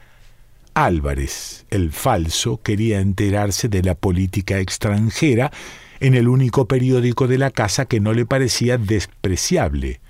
Álvarez, 0.74 1.66
el 1.70 1.92
falso, 1.92 2.60
quería 2.62 3.00
enterarse 3.00 3.68
de 3.68 3.82
la 3.82 3.94
política 3.94 4.58
extranjera 4.58 5.52
en 6.00 6.14
el 6.14 6.28
único 6.28 6.66
periódico 6.66 7.28
de 7.28 7.38
la 7.38 7.50
casa 7.50 7.86
que 7.86 8.00
no 8.00 8.12
le 8.12 8.26
parecía 8.26 8.76
despreciable. 8.76 10.00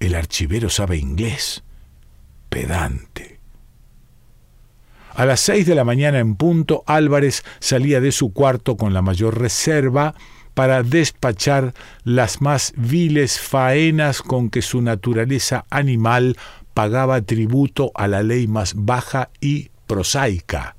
El 0.00 0.14
archivero 0.14 0.70
sabe 0.70 0.96
inglés. 0.96 1.62
Pedante. 2.48 3.38
A 5.14 5.26
las 5.26 5.40
seis 5.40 5.66
de 5.66 5.74
la 5.74 5.84
mañana 5.84 6.18
en 6.18 6.36
punto, 6.36 6.82
Álvarez 6.86 7.44
salía 7.58 8.00
de 8.00 8.12
su 8.12 8.32
cuarto 8.32 8.76
con 8.76 8.94
la 8.94 9.02
mayor 9.02 9.38
reserva 9.38 10.14
para 10.54 10.82
despachar 10.82 11.74
las 12.04 12.40
más 12.40 12.72
viles 12.76 13.38
faenas 13.38 14.22
con 14.22 14.50
que 14.50 14.62
su 14.62 14.82
naturaleza 14.82 15.64
animal 15.70 16.36
pagaba 16.74 17.22
tributo 17.22 17.92
a 17.94 18.08
la 18.08 18.22
ley 18.22 18.46
más 18.46 18.74
baja 18.76 19.30
y 19.40 19.70
prosaica. 19.86 20.76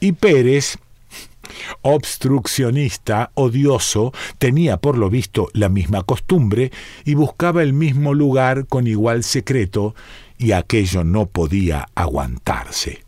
Y 0.00 0.12
Pérez, 0.12 0.78
obstruccionista, 1.82 3.30
odioso, 3.34 4.12
tenía 4.38 4.78
por 4.78 4.96
lo 4.96 5.10
visto 5.10 5.48
la 5.52 5.68
misma 5.68 6.02
costumbre 6.02 6.70
y 7.04 7.14
buscaba 7.14 7.62
el 7.62 7.72
mismo 7.72 8.14
lugar 8.14 8.66
con 8.66 8.86
igual 8.86 9.24
secreto, 9.24 9.94
y 10.38 10.52
aquello 10.52 11.04
no 11.04 11.26
podía 11.26 11.88
aguantarse. 11.94 13.04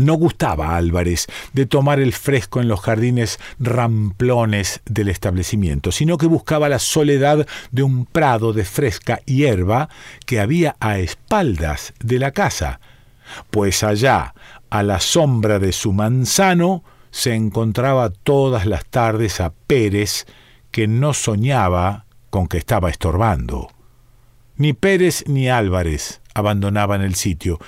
No 0.00 0.14
gustaba 0.14 0.76
Álvarez 0.76 1.26
de 1.52 1.66
tomar 1.66 2.00
el 2.00 2.14
fresco 2.14 2.60
en 2.60 2.68
los 2.68 2.80
jardines 2.80 3.38
ramplones 3.58 4.80
del 4.86 5.08
establecimiento, 5.08 5.92
sino 5.92 6.16
que 6.16 6.26
buscaba 6.26 6.70
la 6.70 6.78
soledad 6.78 7.46
de 7.70 7.82
un 7.82 8.06
prado 8.06 8.54
de 8.54 8.64
fresca 8.64 9.20
hierba 9.26 9.90
que 10.24 10.40
había 10.40 10.76
a 10.80 10.98
espaldas 10.98 11.92
de 12.02 12.18
la 12.18 12.30
casa, 12.30 12.80
pues 13.50 13.82
allá, 13.82 14.34
a 14.70 14.82
la 14.82 15.00
sombra 15.00 15.58
de 15.58 15.72
su 15.72 15.92
manzano, 15.92 16.82
se 17.10 17.34
encontraba 17.34 18.08
todas 18.08 18.64
las 18.64 18.86
tardes 18.86 19.38
a 19.40 19.52
Pérez, 19.66 20.24
que 20.70 20.88
no 20.88 21.12
soñaba 21.12 22.06
con 22.30 22.46
que 22.46 22.56
estaba 22.56 22.88
estorbando. 22.88 23.68
Ni 24.56 24.72
Pérez 24.72 25.24
ni 25.26 25.50
Álvarez 25.50 26.22
abandonaban 26.32 27.02
el 27.02 27.16
sitio, 27.16 27.58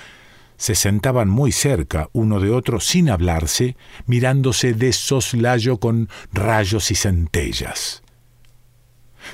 se 0.63 0.75
sentaban 0.75 1.27
muy 1.27 1.51
cerca 1.51 2.09
uno 2.13 2.39
de 2.39 2.49
otro 2.49 2.79
sin 2.79 3.09
hablarse, 3.09 3.75
mirándose 4.05 4.73
de 4.73 4.93
soslayo 4.93 5.75
con 5.75 6.07
rayos 6.31 6.89
y 6.89 6.95
centellas. 6.95 8.01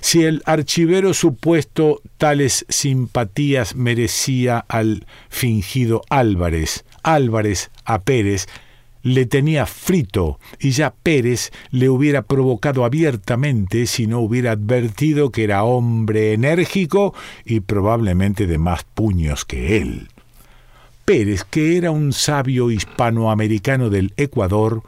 Si 0.02 0.24
el 0.24 0.42
archivero 0.46 1.14
supuesto 1.14 2.02
tales 2.18 2.66
simpatías 2.68 3.76
merecía 3.76 4.66
al 4.68 5.06
fingido 5.30 6.02
Álvarez, 6.10 6.84
Álvarez 7.04 7.70
a 7.86 8.02
Pérez, 8.02 8.48
le 9.04 9.28
tenía 9.28 9.68
frito 9.68 10.40
y 10.60 10.72
ya 10.72 10.96
Pérez 10.96 11.52
le 11.70 11.90
hubiera 11.90 12.24
provocado 12.24 12.86
abiertamente 12.86 13.86
si 13.86 14.08
no 14.08 14.20
hubiera 14.20 14.54
advertido 14.54 15.32
que 15.32 15.44
era 15.44 15.64
hombre 15.64 16.34
enérgico 16.34 17.14
y 17.46 17.60
probablemente 17.60 18.48
de 18.48 18.58
más 18.58 18.84
puños 18.84 19.46
que 19.46 19.78
él. 19.78 20.08
Pérez, 21.10 21.44
que 21.44 21.76
era 21.76 21.90
un 21.90 22.14
sabio 22.14 22.70
hispanoamericano 22.70 23.90
del 23.90 24.14
Ecuador, 24.16 24.84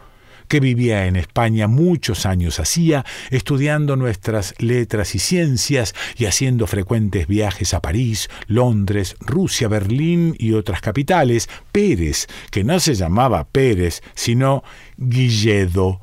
que 0.48 0.60
vivía 0.60 1.08
en 1.08 1.16
España 1.16 1.66
muchos 1.66 2.28
años 2.28 2.60
hacía, 2.60 3.04
estudiando 3.32 3.96
nuestras 3.96 4.54
letras 4.60 5.16
y 5.16 5.18
ciencias 5.18 5.96
y 6.16 6.26
haciendo 6.26 6.68
frecuentes 6.68 7.26
viajes 7.26 7.74
a 7.74 7.82
París, 7.82 8.30
Londres, 8.46 9.16
Rusia, 9.20 9.68
Berlín 9.68 10.36
y 10.38 10.54
otras 10.54 10.82
capitales, 10.82 11.50
Pérez, 11.72 12.28
que 12.52 12.64
no 12.64 12.80
se 12.80 12.94
llamaba 12.94 13.48
Pérez, 13.48 14.04
sino 14.14 14.64
Guilledo, 14.98 16.02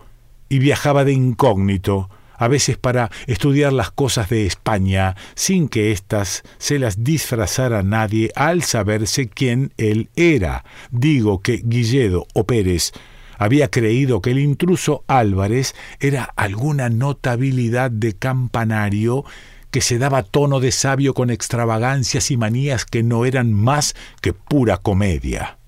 y 0.48 0.58
viajaba 0.58 1.04
de 1.04 1.12
incógnito, 1.12 2.10
a 2.38 2.48
veces 2.48 2.78
para 2.78 3.10
estudiar 3.26 3.72
las 3.72 3.90
cosas 3.90 4.30
de 4.30 4.46
España 4.46 5.16
sin 5.34 5.68
que 5.68 5.92
éstas 5.92 6.42
se 6.58 6.78
las 6.78 7.04
disfrazara 7.04 7.82
nadie 7.82 8.30
al 8.34 8.62
saberse 8.62 9.28
quién 9.28 9.72
él 9.76 10.08
era. 10.16 10.64
Digo 10.90 11.40
que 11.40 11.60
Guilledo 11.64 12.26
o 12.32 12.44
Pérez 12.44 12.92
había 13.36 13.70
creído 13.70 14.20
que 14.20 14.30
el 14.30 14.38
intruso 14.38 15.04
Álvarez 15.06 15.74
era 16.00 16.24
alguna 16.36 16.88
notabilidad 16.88 17.90
de 17.90 18.14
campanario 18.14 19.24
que 19.70 19.80
se 19.80 19.98
daba 19.98 20.22
tono 20.22 20.60
de 20.60 20.72
sabio 20.72 21.14
con 21.14 21.30
extravagancias 21.30 22.30
y 22.30 22.36
manías 22.36 22.84
que 22.84 23.02
no 23.02 23.24
eran 23.24 23.52
más 23.52 23.94
que 24.20 24.32
pura 24.32 24.78
comedia. 24.78 25.58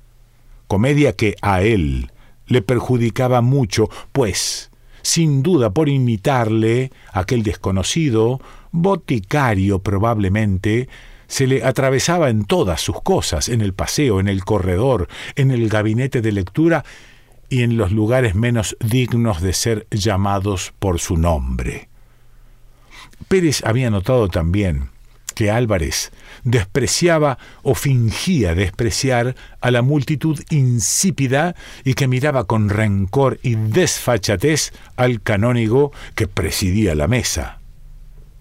Comedia 0.66 1.12
que 1.12 1.36
a 1.42 1.62
él 1.62 2.10
le 2.46 2.62
perjudicaba 2.62 3.40
mucho, 3.40 3.88
pues 4.12 4.69
sin 5.02 5.42
duda 5.42 5.70
por 5.70 5.88
imitarle, 5.88 6.90
aquel 7.12 7.42
desconocido, 7.42 8.40
boticario 8.72 9.80
probablemente, 9.80 10.88
se 11.26 11.46
le 11.46 11.64
atravesaba 11.64 12.28
en 12.28 12.44
todas 12.44 12.80
sus 12.80 13.00
cosas, 13.02 13.48
en 13.48 13.60
el 13.60 13.72
paseo, 13.72 14.18
en 14.18 14.28
el 14.28 14.44
corredor, 14.44 15.08
en 15.36 15.50
el 15.50 15.68
gabinete 15.68 16.22
de 16.22 16.32
lectura 16.32 16.84
y 17.48 17.62
en 17.62 17.76
los 17.76 17.92
lugares 17.92 18.34
menos 18.34 18.76
dignos 18.80 19.40
de 19.40 19.52
ser 19.52 19.86
llamados 19.90 20.72
por 20.78 20.98
su 20.98 21.16
nombre. 21.16 21.88
Pérez 23.28 23.62
había 23.64 23.90
notado 23.90 24.28
también 24.28 24.90
que 25.40 25.50
Álvarez 25.50 26.12
despreciaba 26.44 27.38
o 27.62 27.74
fingía 27.74 28.54
despreciar 28.54 29.34
a 29.62 29.70
la 29.70 29.80
multitud 29.80 30.38
insípida 30.50 31.54
y 31.82 31.94
que 31.94 32.08
miraba 32.08 32.44
con 32.44 32.68
rencor 32.68 33.40
y 33.42 33.54
desfachatez 33.54 34.74
al 34.96 35.22
canónigo 35.22 35.92
que 36.14 36.26
presidía 36.26 36.94
la 36.94 37.08
mesa. 37.08 37.58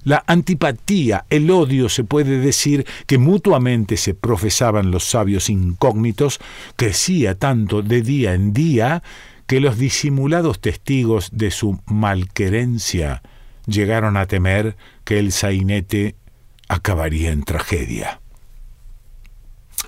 La 0.03 0.25
antipatía, 0.27 1.23
el 1.29 1.49
odio, 1.51 1.87
se 1.87 2.03
puede 2.03 2.41
decir 2.41 2.85
que 3.07 3.17
mutuamente 3.17 3.95
se 3.95 4.13
profesaban 4.13 4.91
los 4.91 5.05
sabios 5.05 5.49
incógnitos, 5.49 6.41
crecía 6.75 7.35
tanto 7.35 7.81
de 7.81 8.01
día 8.01 8.33
en 8.33 8.51
día 8.51 9.03
que 9.47 9.61
los 9.61 9.77
disimulados 9.77 10.59
testigos 10.59 11.29
de 11.31 11.49
su 11.49 11.79
malquerencia 11.85 13.21
llegaron 13.69 14.17
a 14.17 14.25
temer 14.25 14.75
que 15.05 15.19
el 15.19 15.31
sainete 15.31 16.15
acabaría 16.69 17.31
en 17.31 17.43
tragedia. 17.43 18.21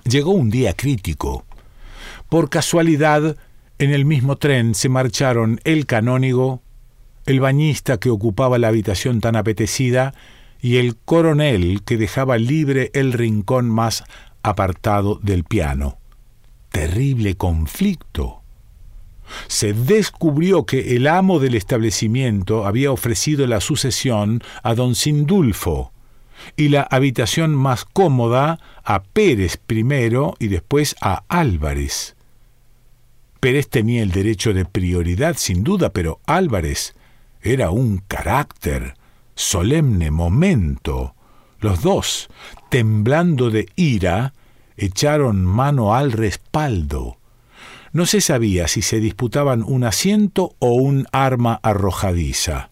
Llegó 0.04 0.32
un 0.32 0.50
día 0.50 0.74
crítico. 0.74 1.46
Por 2.28 2.50
casualidad, 2.50 3.38
en 3.78 3.92
el 3.92 4.04
mismo 4.04 4.36
tren 4.36 4.76
se 4.76 4.90
marcharon 4.90 5.62
el 5.64 5.86
canónigo, 5.86 6.62
el 7.26 7.40
bañista 7.40 8.00
que 8.00 8.10
ocupaba 8.10 8.58
la 8.58 8.68
habitación 8.68 9.22
tan 9.22 9.36
apetecida 9.36 10.14
y 10.60 10.78
el 10.78 10.98
coronel 10.98 11.84
que 11.84 11.98
dejaba 11.98 12.38
libre 12.38 12.90
el 12.94 13.14
rincón 13.14 13.70
más 13.70 14.04
apartado 14.44 15.20
del 15.22 15.44
piano. 15.44 15.98
Terrible 16.70 17.36
conflicto. 17.36 18.42
Se 19.48 19.74
descubrió 19.74 20.66
que 20.66 20.96
el 20.96 21.08
amo 21.08 21.40
del 21.40 21.56
establecimiento 21.56 22.66
había 22.66 22.92
ofrecido 22.92 23.46
la 23.46 23.62
sucesión 23.62 24.42
a 24.64 24.74
don 24.74 24.96
Sindulfo 24.96 25.92
y 26.56 26.70
la 26.70 26.82
habitación 26.82 27.56
más 27.56 27.86
cómoda 27.86 28.60
a 28.84 29.04
Pérez 29.04 29.58
primero 29.58 30.36
y 30.40 30.48
después 30.48 30.96
a 31.02 31.24
Álvarez. 31.28 32.16
Pérez 33.40 33.70
tenía 33.70 34.04
el 34.04 34.12
derecho 34.12 34.54
de 34.54 34.66
prioridad 34.66 35.36
sin 35.38 35.64
duda, 35.64 35.90
pero 35.90 36.20
Álvarez 36.28 36.96
era 37.42 37.72
un 37.72 37.98
carácter, 38.08 38.96
solemne 39.36 40.12
momento. 40.12 41.16
Los 41.60 41.82
dos, 41.82 42.30
temblando 42.70 43.50
de 43.50 43.68
ira, 43.76 44.34
echaron 44.78 45.46
mano 45.46 45.96
al 45.96 46.12
respaldo. 46.12 47.18
No 47.94 48.06
se 48.06 48.22
sabía 48.22 48.68
si 48.68 48.82
se 48.82 49.00
disputaban 49.00 49.64
un 49.64 49.84
asiento 49.84 50.56
o 50.60 50.74
un 50.74 51.08
arma 51.12 51.60
arrojadiza. 51.62 52.70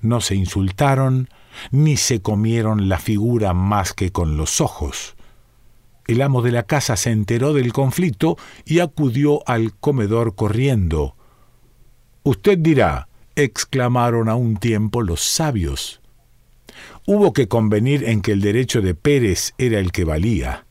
No 0.00 0.20
se 0.20 0.34
insultaron, 0.34 1.28
ni 1.70 1.96
se 1.96 2.20
comieron 2.20 2.88
la 2.88 2.98
figura 2.98 3.54
más 3.54 3.92
que 3.92 4.12
con 4.12 4.36
los 4.36 4.60
ojos. 4.60 5.16
El 6.06 6.20
amo 6.20 6.42
de 6.42 6.52
la 6.52 6.64
casa 6.64 6.96
se 6.96 7.10
enteró 7.10 7.54
del 7.54 7.72
conflicto 7.72 8.36
y 8.64 8.80
acudió 8.80 9.46
al 9.48 9.74
comedor 9.74 10.34
corriendo. 10.34 11.16
Usted 12.22 12.58
dirá, 12.58 13.08
exclamaron 13.36 14.28
a 14.28 14.34
un 14.34 14.56
tiempo 14.56 15.02
los 15.02 15.22
sabios. 15.22 16.00
Hubo 17.06 17.32
que 17.32 17.48
convenir 17.48 18.04
en 18.04 18.20
que 18.20 18.32
el 18.32 18.40
derecho 18.40 18.82
de 18.82 18.94
Pérez 18.94 19.54
era 19.58 19.78
el 19.78 19.92
que 19.92 20.04
valía. 20.04 20.66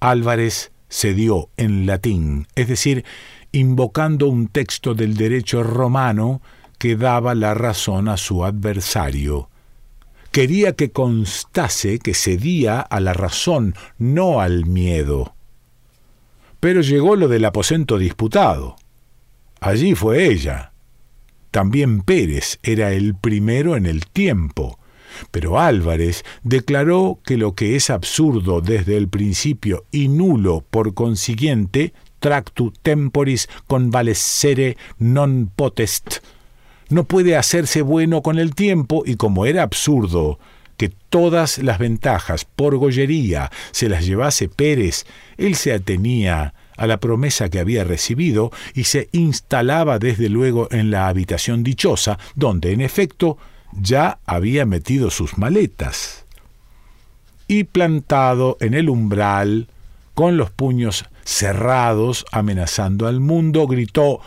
Álvarez 0.00 0.72
cedió 0.88 1.50
en 1.56 1.86
latín, 1.86 2.46
es 2.54 2.68
decir, 2.68 3.04
invocando 3.52 4.28
un 4.28 4.48
texto 4.48 4.94
del 4.94 5.16
derecho 5.16 5.62
romano 5.62 6.42
que 6.78 6.96
daba 6.96 7.34
la 7.34 7.54
razón 7.54 8.08
a 8.08 8.16
su 8.16 8.44
adversario. 8.44 9.48
Quería 10.36 10.74
que 10.74 10.90
constase 10.90 11.98
que 11.98 12.12
cedía 12.12 12.82
a 12.82 13.00
la 13.00 13.14
razón, 13.14 13.74
no 13.96 14.42
al 14.42 14.66
miedo. 14.66 15.34
Pero 16.60 16.82
llegó 16.82 17.16
lo 17.16 17.28
del 17.28 17.46
aposento 17.46 17.96
disputado. 17.96 18.76
Allí 19.60 19.94
fue 19.94 20.26
ella. 20.30 20.72
También 21.50 22.02
Pérez 22.02 22.58
era 22.62 22.92
el 22.92 23.14
primero 23.14 23.76
en 23.76 23.86
el 23.86 24.04
tiempo, 24.08 24.78
pero 25.30 25.58
Álvarez 25.58 26.22
declaró 26.42 27.18
que 27.24 27.38
lo 27.38 27.54
que 27.54 27.74
es 27.74 27.88
absurdo 27.88 28.60
desde 28.60 28.98
el 28.98 29.08
principio 29.08 29.86
y 29.90 30.08
nulo 30.08 30.62
por 30.68 30.92
consiguiente, 30.92 31.94
tractu 32.18 32.74
temporis 32.82 33.48
convalescere 33.66 34.76
non 34.98 35.48
potest, 35.48 36.20
no 36.88 37.04
puede 37.04 37.36
hacerse 37.36 37.82
bueno 37.82 38.22
con 38.22 38.38
el 38.38 38.54
tiempo 38.54 39.02
y 39.04 39.16
como 39.16 39.46
era 39.46 39.62
absurdo 39.62 40.38
que 40.76 40.90
todas 41.08 41.58
las 41.58 41.78
ventajas 41.78 42.44
por 42.44 42.76
gollería 42.76 43.50
se 43.70 43.88
las 43.88 44.04
llevase 44.04 44.48
Pérez, 44.48 45.06
él 45.36 45.54
se 45.54 45.72
atenía 45.72 46.54
a 46.76 46.86
la 46.86 46.98
promesa 46.98 47.48
que 47.48 47.58
había 47.58 47.84
recibido 47.84 48.50
y 48.74 48.84
se 48.84 49.08
instalaba 49.12 49.98
desde 49.98 50.28
luego 50.28 50.68
en 50.70 50.90
la 50.90 51.08
habitación 51.08 51.62
dichosa, 51.62 52.18
donde 52.34 52.72
en 52.72 52.82
efecto 52.82 53.38
ya 53.72 54.18
había 54.26 54.66
metido 54.66 55.10
sus 55.10 55.38
maletas. 55.38 56.26
Y 57.48 57.64
plantado 57.64 58.58
en 58.60 58.74
el 58.74 58.90
umbral, 58.90 59.68
con 60.14 60.36
los 60.36 60.50
puños 60.50 61.06
cerrados, 61.24 62.26
amenazando 62.32 63.06
al 63.06 63.20
mundo, 63.20 63.66
gritó 63.66 64.20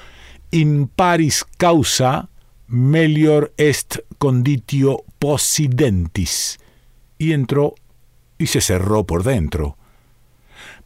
In 0.52 0.88
paris 0.88 1.46
causa 1.58 2.30
melior 2.70 3.54
est 3.58 4.00
conditio 4.18 5.04
possidentis, 5.20 6.60
y 7.18 7.34
entró 7.34 7.76
y 8.38 8.48
se 8.48 8.62
cerró 8.62 9.06
por 9.06 9.24
dentro. 9.24 9.78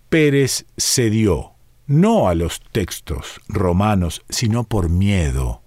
Pérez 0.10 0.66
cedió 0.78 1.54
no 1.86 2.30
a 2.30 2.36
los 2.36 2.62
textos 2.72 3.42
romanos, 3.48 4.24
sino 4.30 4.64
por 4.64 4.90
miedo. 4.90 5.62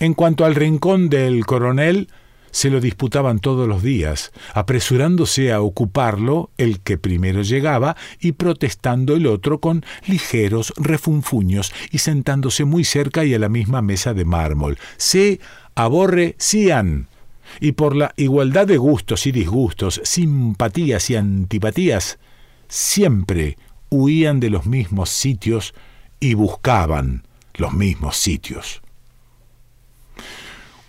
En 0.00 0.14
cuanto 0.14 0.44
al 0.44 0.54
rincón 0.54 1.08
del 1.08 1.46
coronel, 1.46 2.08
se 2.50 2.70
lo 2.70 2.80
disputaban 2.80 3.38
todos 3.38 3.68
los 3.68 3.82
días, 3.82 4.32
apresurándose 4.54 5.52
a 5.52 5.60
ocuparlo 5.60 6.50
el 6.58 6.80
que 6.80 6.98
primero 6.98 7.42
llegaba 7.42 7.96
y 8.20 8.32
protestando 8.32 9.14
el 9.14 9.26
otro 9.26 9.60
con 9.60 9.84
ligeros 10.06 10.72
refunfuños 10.76 11.72
y 11.90 11.98
sentándose 11.98 12.64
muy 12.64 12.84
cerca 12.84 13.24
y 13.24 13.34
a 13.34 13.38
la 13.38 13.48
misma 13.48 13.82
mesa 13.82 14.14
de 14.14 14.24
mármol. 14.24 14.78
Se 14.96 15.40
aborrecían. 15.74 17.08
Y 17.60 17.72
por 17.72 17.96
la 17.96 18.12
igualdad 18.16 18.66
de 18.66 18.76
gustos 18.76 19.26
y 19.26 19.32
disgustos, 19.32 20.02
simpatías 20.04 21.08
y 21.08 21.16
antipatías, 21.16 22.18
siempre 22.68 23.56
huían 23.88 24.38
de 24.38 24.50
los 24.50 24.66
mismos 24.66 25.08
sitios 25.08 25.74
y 26.20 26.34
buscaban 26.34 27.24
los 27.54 27.72
mismos 27.72 28.16
sitios. 28.16 28.82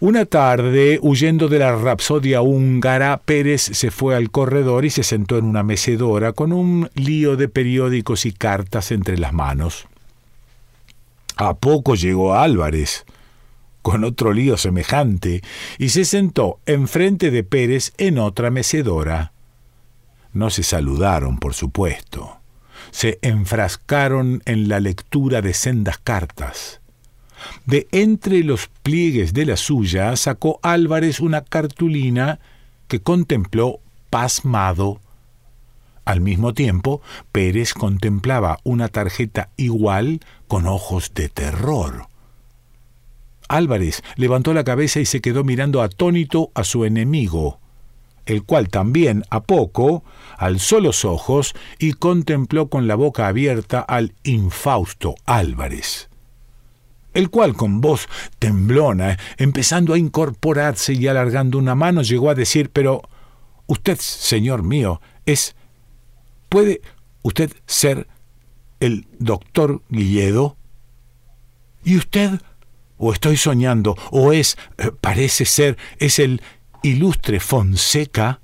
Una 0.01 0.25
tarde, 0.25 0.99
huyendo 1.01 1.49
de 1.49 1.59
la 1.59 1.75
rapsodia 1.75 2.41
húngara, 2.41 3.17
Pérez 3.17 3.61
se 3.61 3.91
fue 3.91 4.15
al 4.15 4.31
corredor 4.31 4.85
y 4.85 4.89
se 4.89 5.03
sentó 5.03 5.37
en 5.37 5.45
una 5.45 5.61
mecedora 5.61 6.31
con 6.31 6.53
un 6.53 6.89
lío 6.95 7.35
de 7.35 7.49
periódicos 7.49 8.25
y 8.25 8.31
cartas 8.31 8.91
entre 8.91 9.17
las 9.17 9.33
manos. 9.33 9.87
A 11.35 11.55
poco 11.55 11.95
llegó 11.95 12.35
Álvarez, 12.35 13.05
con 13.81 14.03
otro 14.05 14.31
lío 14.31 14.55
semejante, 14.55 15.41
y 15.77 15.89
se 15.89 16.05
sentó 16.05 16.59
enfrente 16.65 17.29
de 17.29 17.43
Pérez 17.43 17.93
en 17.97 18.19
otra 18.19 18.51
mecedora. 18.51 19.33
No 20.31 20.49
se 20.49 20.63
saludaron, 20.63 21.39
por 21.39 21.53
supuesto 21.53 22.39
se 22.91 23.19
enfrascaron 23.21 24.41
en 24.45 24.67
la 24.67 24.79
lectura 24.79 25.41
de 25.41 25.53
sendas 25.53 25.97
cartas. 25.97 26.78
De 27.65 27.87
entre 27.91 28.43
los 28.43 28.67
pliegues 28.83 29.33
de 29.33 29.45
la 29.45 29.57
suya 29.57 30.15
sacó 30.15 30.59
Álvarez 30.63 31.19
una 31.19 31.41
cartulina 31.41 32.39
que 32.87 33.01
contempló 33.01 33.79
pasmado. 34.09 34.99
Al 36.05 36.21
mismo 36.21 36.53
tiempo, 36.53 37.01
Pérez 37.31 37.73
contemplaba 37.73 38.59
una 38.63 38.87
tarjeta 38.87 39.49
igual 39.57 40.21
con 40.47 40.65
ojos 40.65 41.13
de 41.13 41.29
terror. 41.29 42.07
Álvarez 43.47 44.03
levantó 44.15 44.53
la 44.53 44.63
cabeza 44.63 44.99
y 44.99 45.05
se 45.05 45.21
quedó 45.21 45.43
mirando 45.43 45.81
atónito 45.81 46.51
a 46.55 46.63
su 46.63 46.85
enemigo 46.85 47.59
el 48.29 48.43
cual 48.43 48.69
también 48.69 49.23
a 49.29 49.41
poco 49.41 50.03
alzó 50.37 50.79
los 50.79 51.03
ojos 51.03 51.55
y 51.79 51.93
contempló 51.93 52.69
con 52.69 52.87
la 52.87 52.95
boca 52.95 53.27
abierta 53.27 53.79
al 53.79 54.13
infausto 54.23 55.15
Álvarez, 55.25 56.08
el 57.19 57.29
cual 57.29 57.55
con 57.55 57.81
voz 57.81 58.07
temblona, 58.39 59.17
empezando 59.37 59.93
a 59.93 59.97
incorporarse 59.97 60.93
y 60.93 61.07
alargando 61.07 61.57
una 61.57 61.75
mano, 61.75 62.01
llegó 62.01 62.29
a 62.29 62.35
decir, 62.35 62.71
pero 62.71 63.01
usted, 63.67 63.97
señor 63.99 64.63
mío, 64.63 65.01
es... 65.25 65.55
¿Puede 66.49 66.81
usted 67.21 67.51
ser 67.67 68.07
el 68.79 69.05
doctor 69.19 69.83
Guilledo? 69.89 70.57
¿Y 71.83 71.97
usted? 71.97 72.41
¿O 72.97 73.13
estoy 73.13 73.37
soñando? 73.37 73.95
¿O 74.09 74.33
es, 74.33 74.57
eh, 74.77 74.91
parece 74.99 75.45
ser, 75.45 75.77
es 75.99 76.17
el 76.17 76.41
ilustre 76.81 77.39
Fonseca, 77.39 78.41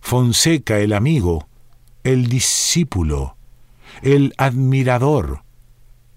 Fonseca 0.00 0.78
el 0.78 0.92
amigo, 0.92 1.48
el 2.04 2.26
discípulo, 2.26 3.36
el 4.02 4.34
admirador, 4.38 5.42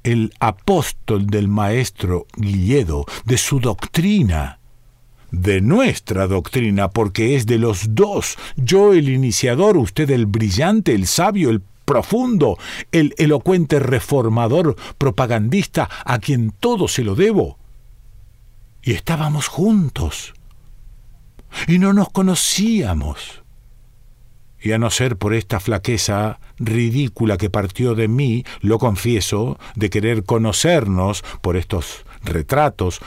el 0.03 0.33
apóstol 0.39 1.27
del 1.27 1.47
maestro 1.47 2.25
Guilledo, 2.35 3.05
de 3.25 3.37
su 3.37 3.59
doctrina, 3.59 4.59
de 5.31 5.61
nuestra 5.61 6.27
doctrina, 6.27 6.89
porque 6.89 7.35
es 7.35 7.45
de 7.45 7.57
los 7.57 7.95
dos, 7.95 8.37
yo 8.55 8.93
el 8.93 9.09
iniciador, 9.09 9.77
usted 9.77 10.09
el 10.09 10.25
brillante, 10.25 10.95
el 10.95 11.07
sabio, 11.07 11.49
el 11.49 11.61
profundo, 11.85 12.57
el 12.91 13.13
elocuente 13.17 13.79
reformador, 13.79 14.75
propagandista, 14.97 15.89
a 16.05 16.19
quien 16.19 16.51
todo 16.51 16.87
se 16.87 17.03
lo 17.03 17.15
debo. 17.15 17.57
Y 18.83 18.93
estábamos 18.93 19.47
juntos 19.47 20.33
y 21.67 21.79
no 21.79 21.93
nos 21.93 22.09
conocíamos. 22.09 23.43
Y 24.61 24.71
a 24.73 24.77
no 24.77 24.89
ser 24.89 25.17
por 25.17 25.33
esta 25.33 25.59
flaqueza 25.59 26.39
ridícula 26.57 27.37
que 27.37 27.49
partió 27.49 27.95
de 27.95 28.07
mí, 28.07 28.43
lo 28.61 28.79
confieso, 28.79 29.57
de 29.75 29.89
querer 29.89 30.23
conocernos 30.23 31.23
por 31.41 31.57
estos 31.57 32.05
retratos, 32.23 32.99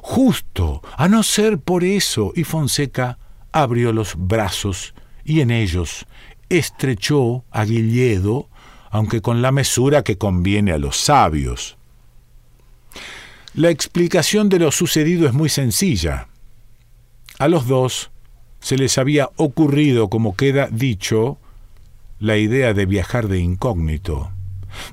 justo, 0.00 0.82
a 0.96 1.08
no 1.08 1.22
ser 1.22 1.58
por 1.58 1.84
eso, 1.84 2.32
y 2.34 2.44
Fonseca 2.44 3.18
abrió 3.52 3.92
los 3.92 4.14
brazos 4.16 4.94
y 5.24 5.40
en 5.40 5.50
ellos 5.50 6.06
estrechó 6.48 7.44
a 7.50 7.64
Guilledo, 7.64 8.48
aunque 8.90 9.20
con 9.20 9.42
la 9.42 9.52
mesura 9.52 10.02
que 10.02 10.18
conviene 10.18 10.72
a 10.72 10.78
los 10.78 10.96
sabios. 10.96 11.76
La 13.54 13.70
explicación 13.70 14.48
de 14.48 14.58
lo 14.58 14.72
sucedido 14.72 15.26
es 15.26 15.32
muy 15.32 15.48
sencilla. 15.48 16.28
A 17.38 17.48
los 17.48 17.66
dos 17.66 18.10
se 18.60 18.76
les 18.76 18.98
había 18.98 19.30
ocurrido, 19.36 20.08
como 20.08 20.36
queda 20.36 20.68
dicho, 20.70 21.38
la 22.18 22.36
idea 22.36 22.74
de 22.74 22.86
viajar 22.86 23.28
de 23.28 23.40
incógnito. 23.40 24.30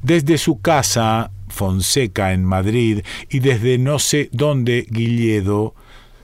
Desde 0.01 0.37
su 0.37 0.61
casa, 0.61 1.31
Fonseca, 1.49 2.33
en 2.33 2.43
Madrid, 2.43 3.01
y 3.29 3.39
desde 3.39 3.77
no 3.77 3.99
sé 3.99 4.29
dónde, 4.31 4.87
Guilledo, 4.89 5.75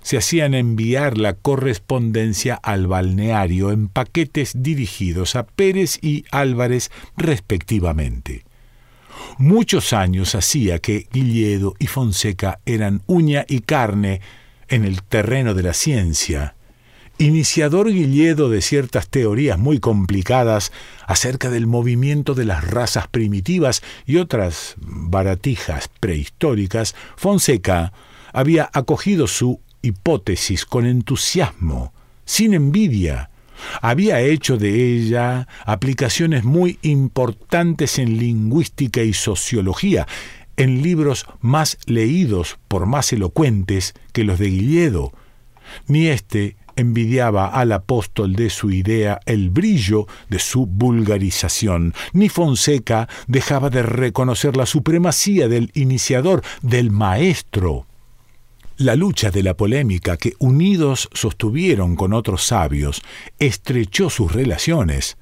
se 0.01 0.17
hacían 0.17 0.53
enviar 0.53 1.17
la 1.17 1.33
correspondencia 1.33 2.55
al 2.55 2.87
balneario 2.87 3.71
en 3.71 3.87
paquetes 3.87 4.51
dirigidos 4.55 5.35
a 5.35 5.45
Pérez 5.45 5.97
y 6.01 6.25
Álvarez 6.31 6.91
respectivamente. 7.15 8.43
Muchos 9.37 9.93
años 9.93 10.35
hacía 10.35 10.79
que 10.79 11.07
Guilledo 11.11 11.75
y 11.79 11.87
Fonseca 11.87 12.59
eran 12.65 13.01
uña 13.07 13.45
y 13.47 13.61
carne 13.61 14.21
en 14.67 14.83
el 14.83 15.03
terreno 15.03 15.53
de 15.53 15.63
la 15.63 15.73
ciencia, 15.73 16.55
iniciador 17.17 17.91
Guilledo 17.91 18.49
de 18.49 18.61
ciertas 18.61 19.07
teorías 19.07 19.59
muy 19.59 19.79
complicadas 19.79 20.71
acerca 21.05 21.49
del 21.49 21.67
movimiento 21.67 22.33
de 22.33 22.45
las 22.45 22.67
razas 22.67 23.07
primitivas 23.07 23.81
y 24.05 24.17
otras 24.17 24.75
baratijas 24.77 25.89
prehistóricas, 25.99 26.95
Fonseca 27.15 27.93
había 28.33 28.69
acogido 28.73 29.27
su 29.27 29.59
hipótesis 29.81 30.65
con 30.65 30.85
entusiasmo, 30.85 31.93
sin 32.25 32.53
envidia. 32.53 33.29
Había 33.81 34.19
hecho 34.21 34.57
de 34.57 34.95
ella 34.95 35.47
aplicaciones 35.65 36.43
muy 36.43 36.79
importantes 36.81 37.99
en 37.99 38.17
lingüística 38.17 39.03
y 39.03 39.13
sociología, 39.13 40.07
en 40.57 40.81
libros 40.81 41.25
más 41.39 41.77
leídos 41.85 42.57
por 42.67 42.85
más 42.85 43.13
elocuentes 43.13 43.93
que 44.11 44.23
los 44.23 44.39
de 44.39 44.49
Guilledo. 44.49 45.13
Ni 45.87 46.07
éste 46.07 46.55
envidiaba 46.75 47.47
al 47.47 47.71
apóstol 47.71 48.35
de 48.35 48.49
su 48.49 48.71
idea 48.71 49.19
el 49.25 49.49
brillo 49.49 50.07
de 50.29 50.39
su 50.39 50.65
vulgarización, 50.65 51.93
ni 52.13 52.29
Fonseca 52.29 53.07
dejaba 53.27 53.69
de 53.69 53.83
reconocer 53.83 54.57
la 54.57 54.65
supremacía 54.65 55.47
del 55.47 55.71
iniciador, 55.73 56.43
del 56.61 56.91
maestro. 56.91 57.85
La 58.77 58.95
lucha 58.95 59.29
de 59.29 59.43
la 59.43 59.53
polémica 59.55 60.17
que 60.17 60.33
unidos 60.39 61.07
sostuvieron 61.13 61.95
con 61.95 62.11
otros 62.11 62.43
sabios 62.43 63.03
estrechó 63.37 64.09
sus 64.09 64.31
relaciones. 64.31 65.17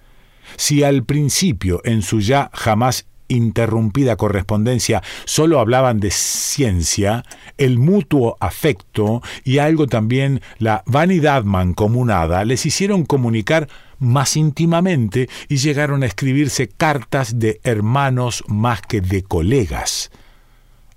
Si 0.56 0.84
al 0.84 1.04
principio, 1.04 1.82
en 1.84 2.02
su 2.02 2.22
ya 2.22 2.50
jamás 2.54 3.06
interrumpida 3.32 4.16
correspondencia 4.16 5.02
solo 5.26 5.60
hablaban 5.60 6.00
de 6.00 6.12
ciencia, 6.12 7.24
el 7.58 7.80
mutuo 7.80 8.38
afecto 8.40 9.22
y 9.44 9.58
algo 9.58 9.88
también 9.88 10.42
la 10.58 10.84
vanidad 10.86 11.44
mancomunada 11.44 12.46
les 12.46 12.66
hicieron 12.66 13.06
comunicar 13.06 13.68
más 14.00 14.36
íntimamente 14.36 15.30
y 15.48 15.58
llegaron 15.58 16.04
a 16.04 16.08
escribirse 16.08 16.68
cartas 16.68 17.40
de 17.40 17.62
hermanos 17.64 18.44
más 18.48 18.82
que 18.82 19.00
de 19.00 19.24
colegas. 19.24 20.12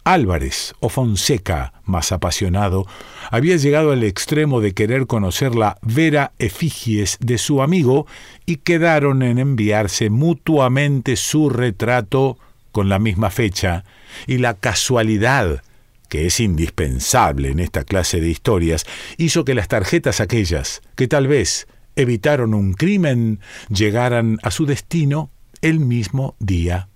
Álvarez 0.05 0.75
o 0.81 0.91
Fonseca, 0.91 1.73
más 1.85 2.13
apasionado, 2.13 2.87
había 3.31 3.57
llegado 3.57 3.91
al 3.91 4.05
extremo 4.05 4.61
de 4.61 4.73
querer 4.73 5.07
conocer 5.07 5.55
la 5.55 5.79
vera 5.81 6.33
efigies 6.39 7.17
de 7.21 7.39
su 7.39 7.63
amigo 7.63 8.07
y 8.45 8.57
quedaron 8.57 9.23
en 9.23 9.39
enviarse 9.39 10.11
mutuamente 10.11 11.17
su 11.17 11.49
retrato 11.49 12.39
con 12.71 12.89
la 12.89 12.99
misma 12.99 13.31
fecha 13.31 13.85
y 14.27 14.39
la 14.39 14.55
casualidad 14.55 15.63
que 16.09 16.27
es 16.27 16.39
indispensable 16.39 17.49
en 17.49 17.59
esta 17.59 17.83
clase 17.83 18.21
de 18.21 18.29
historias, 18.29 18.87
hizo 19.17 19.45
que 19.45 19.55
las 19.55 19.69
tarjetas 19.69 20.21
aquellas, 20.21 20.81
que 20.95 21.09
tal 21.09 21.27
vez 21.27 21.67
evitaron 21.97 22.55
un 22.55 22.75
crimen, 22.75 23.41
llegaran 23.69 24.39
a 24.43 24.51
su 24.51 24.67
destino 24.67 25.31
el 25.61 25.81
mismo 25.81 26.37
día. 26.39 26.89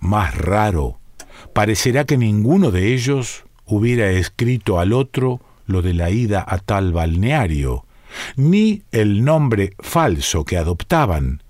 Más 0.00 0.34
raro 0.34 0.99
parecerá 1.52 2.04
que 2.04 2.16
ninguno 2.16 2.70
de 2.70 2.94
ellos 2.94 3.44
hubiera 3.66 4.10
escrito 4.10 4.80
al 4.80 4.92
otro 4.92 5.40
lo 5.66 5.82
de 5.82 5.94
la 5.94 6.10
ida 6.10 6.44
a 6.46 6.58
tal 6.58 6.92
balneario, 6.92 7.84
ni 8.36 8.82
el 8.90 9.24
nombre 9.24 9.74
falso 9.78 10.44
que 10.44 10.56
adoptaban, 10.56 11.42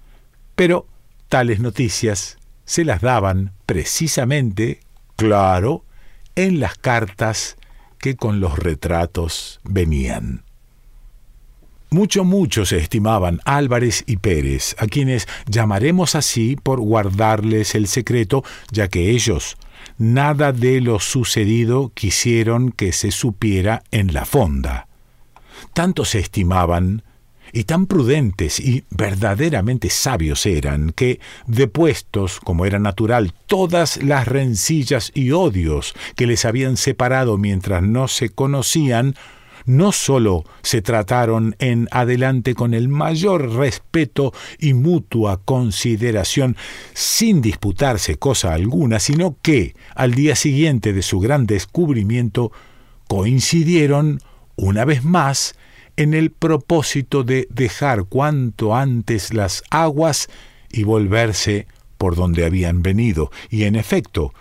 pero 0.54 0.86
tales 1.28 1.60
noticias 1.60 2.38
se 2.64 2.84
las 2.84 3.00
daban 3.00 3.52
precisamente, 3.66 4.80
claro, 5.16 5.84
en 6.36 6.60
las 6.60 6.76
cartas 6.76 7.56
que 7.98 8.16
con 8.16 8.40
los 8.40 8.58
retratos 8.58 9.60
venían. 9.64 10.44
Mucho, 11.90 12.24
mucho 12.24 12.66
se 12.66 12.78
estimaban 12.78 13.40
Álvarez 13.44 14.04
y 14.06 14.18
Pérez, 14.18 14.76
a 14.78 14.86
quienes 14.86 15.26
llamaremos 15.46 16.14
así 16.14 16.56
por 16.56 16.78
guardarles 16.80 17.74
el 17.74 17.88
secreto, 17.88 18.44
ya 18.70 18.86
que 18.86 19.10
ellos 19.10 19.56
nada 20.00 20.52
de 20.52 20.80
lo 20.80 20.98
sucedido 20.98 21.92
quisieron 21.94 22.72
que 22.72 22.90
se 22.92 23.10
supiera 23.10 23.82
en 23.90 24.14
la 24.14 24.24
fonda. 24.24 24.88
Tanto 25.74 26.06
se 26.06 26.18
estimaban, 26.18 27.02
y 27.52 27.64
tan 27.64 27.86
prudentes 27.86 28.60
y 28.60 28.84
verdaderamente 28.90 29.90
sabios 29.90 30.46
eran, 30.46 30.92
que, 30.92 31.20
depuestos, 31.46 32.40
como 32.40 32.64
era 32.64 32.78
natural, 32.78 33.34
todas 33.46 34.02
las 34.02 34.26
rencillas 34.26 35.10
y 35.14 35.32
odios 35.32 35.94
que 36.16 36.26
les 36.26 36.44
habían 36.44 36.76
separado 36.76 37.36
mientras 37.36 37.82
no 37.82 38.08
se 38.08 38.30
conocían, 38.30 39.16
no 39.70 39.92
sólo 39.92 40.44
se 40.62 40.82
trataron 40.82 41.54
en 41.60 41.86
adelante 41.92 42.54
con 42.54 42.74
el 42.74 42.88
mayor 42.88 43.54
respeto 43.54 44.32
y 44.58 44.74
mutua 44.74 45.40
consideración, 45.44 46.56
sin 46.92 47.40
disputarse 47.40 48.16
cosa 48.16 48.52
alguna, 48.52 48.98
sino 48.98 49.36
que, 49.42 49.76
al 49.94 50.14
día 50.14 50.34
siguiente 50.34 50.92
de 50.92 51.02
su 51.02 51.20
gran 51.20 51.46
descubrimiento, 51.46 52.50
coincidieron, 53.06 54.20
una 54.56 54.84
vez 54.84 55.04
más, 55.04 55.54
en 55.96 56.14
el 56.14 56.32
propósito 56.32 57.22
de 57.22 57.46
dejar 57.50 58.06
cuanto 58.06 58.74
antes 58.74 59.32
las 59.32 59.62
aguas 59.70 60.28
y 60.68 60.82
volverse 60.82 61.68
por 61.96 62.16
donde 62.16 62.44
habían 62.44 62.82
venido. 62.82 63.30
Y 63.50 63.64
en 63.64 63.76
efecto, 63.76 64.34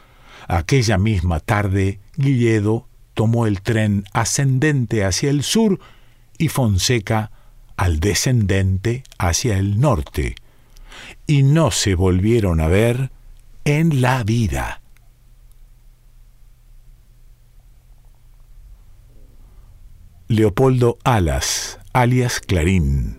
aquella 0.47 0.97
misma 0.97 1.39
tarde, 1.39 1.99
Guilledo 2.15 2.88
tomó 3.19 3.47
el 3.47 3.61
tren 3.61 4.05
ascendente 4.13 5.03
hacia 5.03 5.29
el 5.29 5.43
sur 5.43 5.77
y 6.37 6.47
Fonseca 6.47 7.31
al 7.75 7.99
descendente 7.99 9.03
hacia 9.17 9.57
el 9.57 9.81
norte, 9.81 10.35
y 11.27 11.43
no 11.43 11.69
se 11.71 11.95
volvieron 11.95 12.61
a 12.61 12.69
ver 12.69 13.11
en 13.65 13.99
la 13.99 14.23
vida. 14.23 14.79
Leopoldo 20.29 20.97
Alas, 21.03 21.77
alias 21.91 22.39
Clarín. 22.39 23.18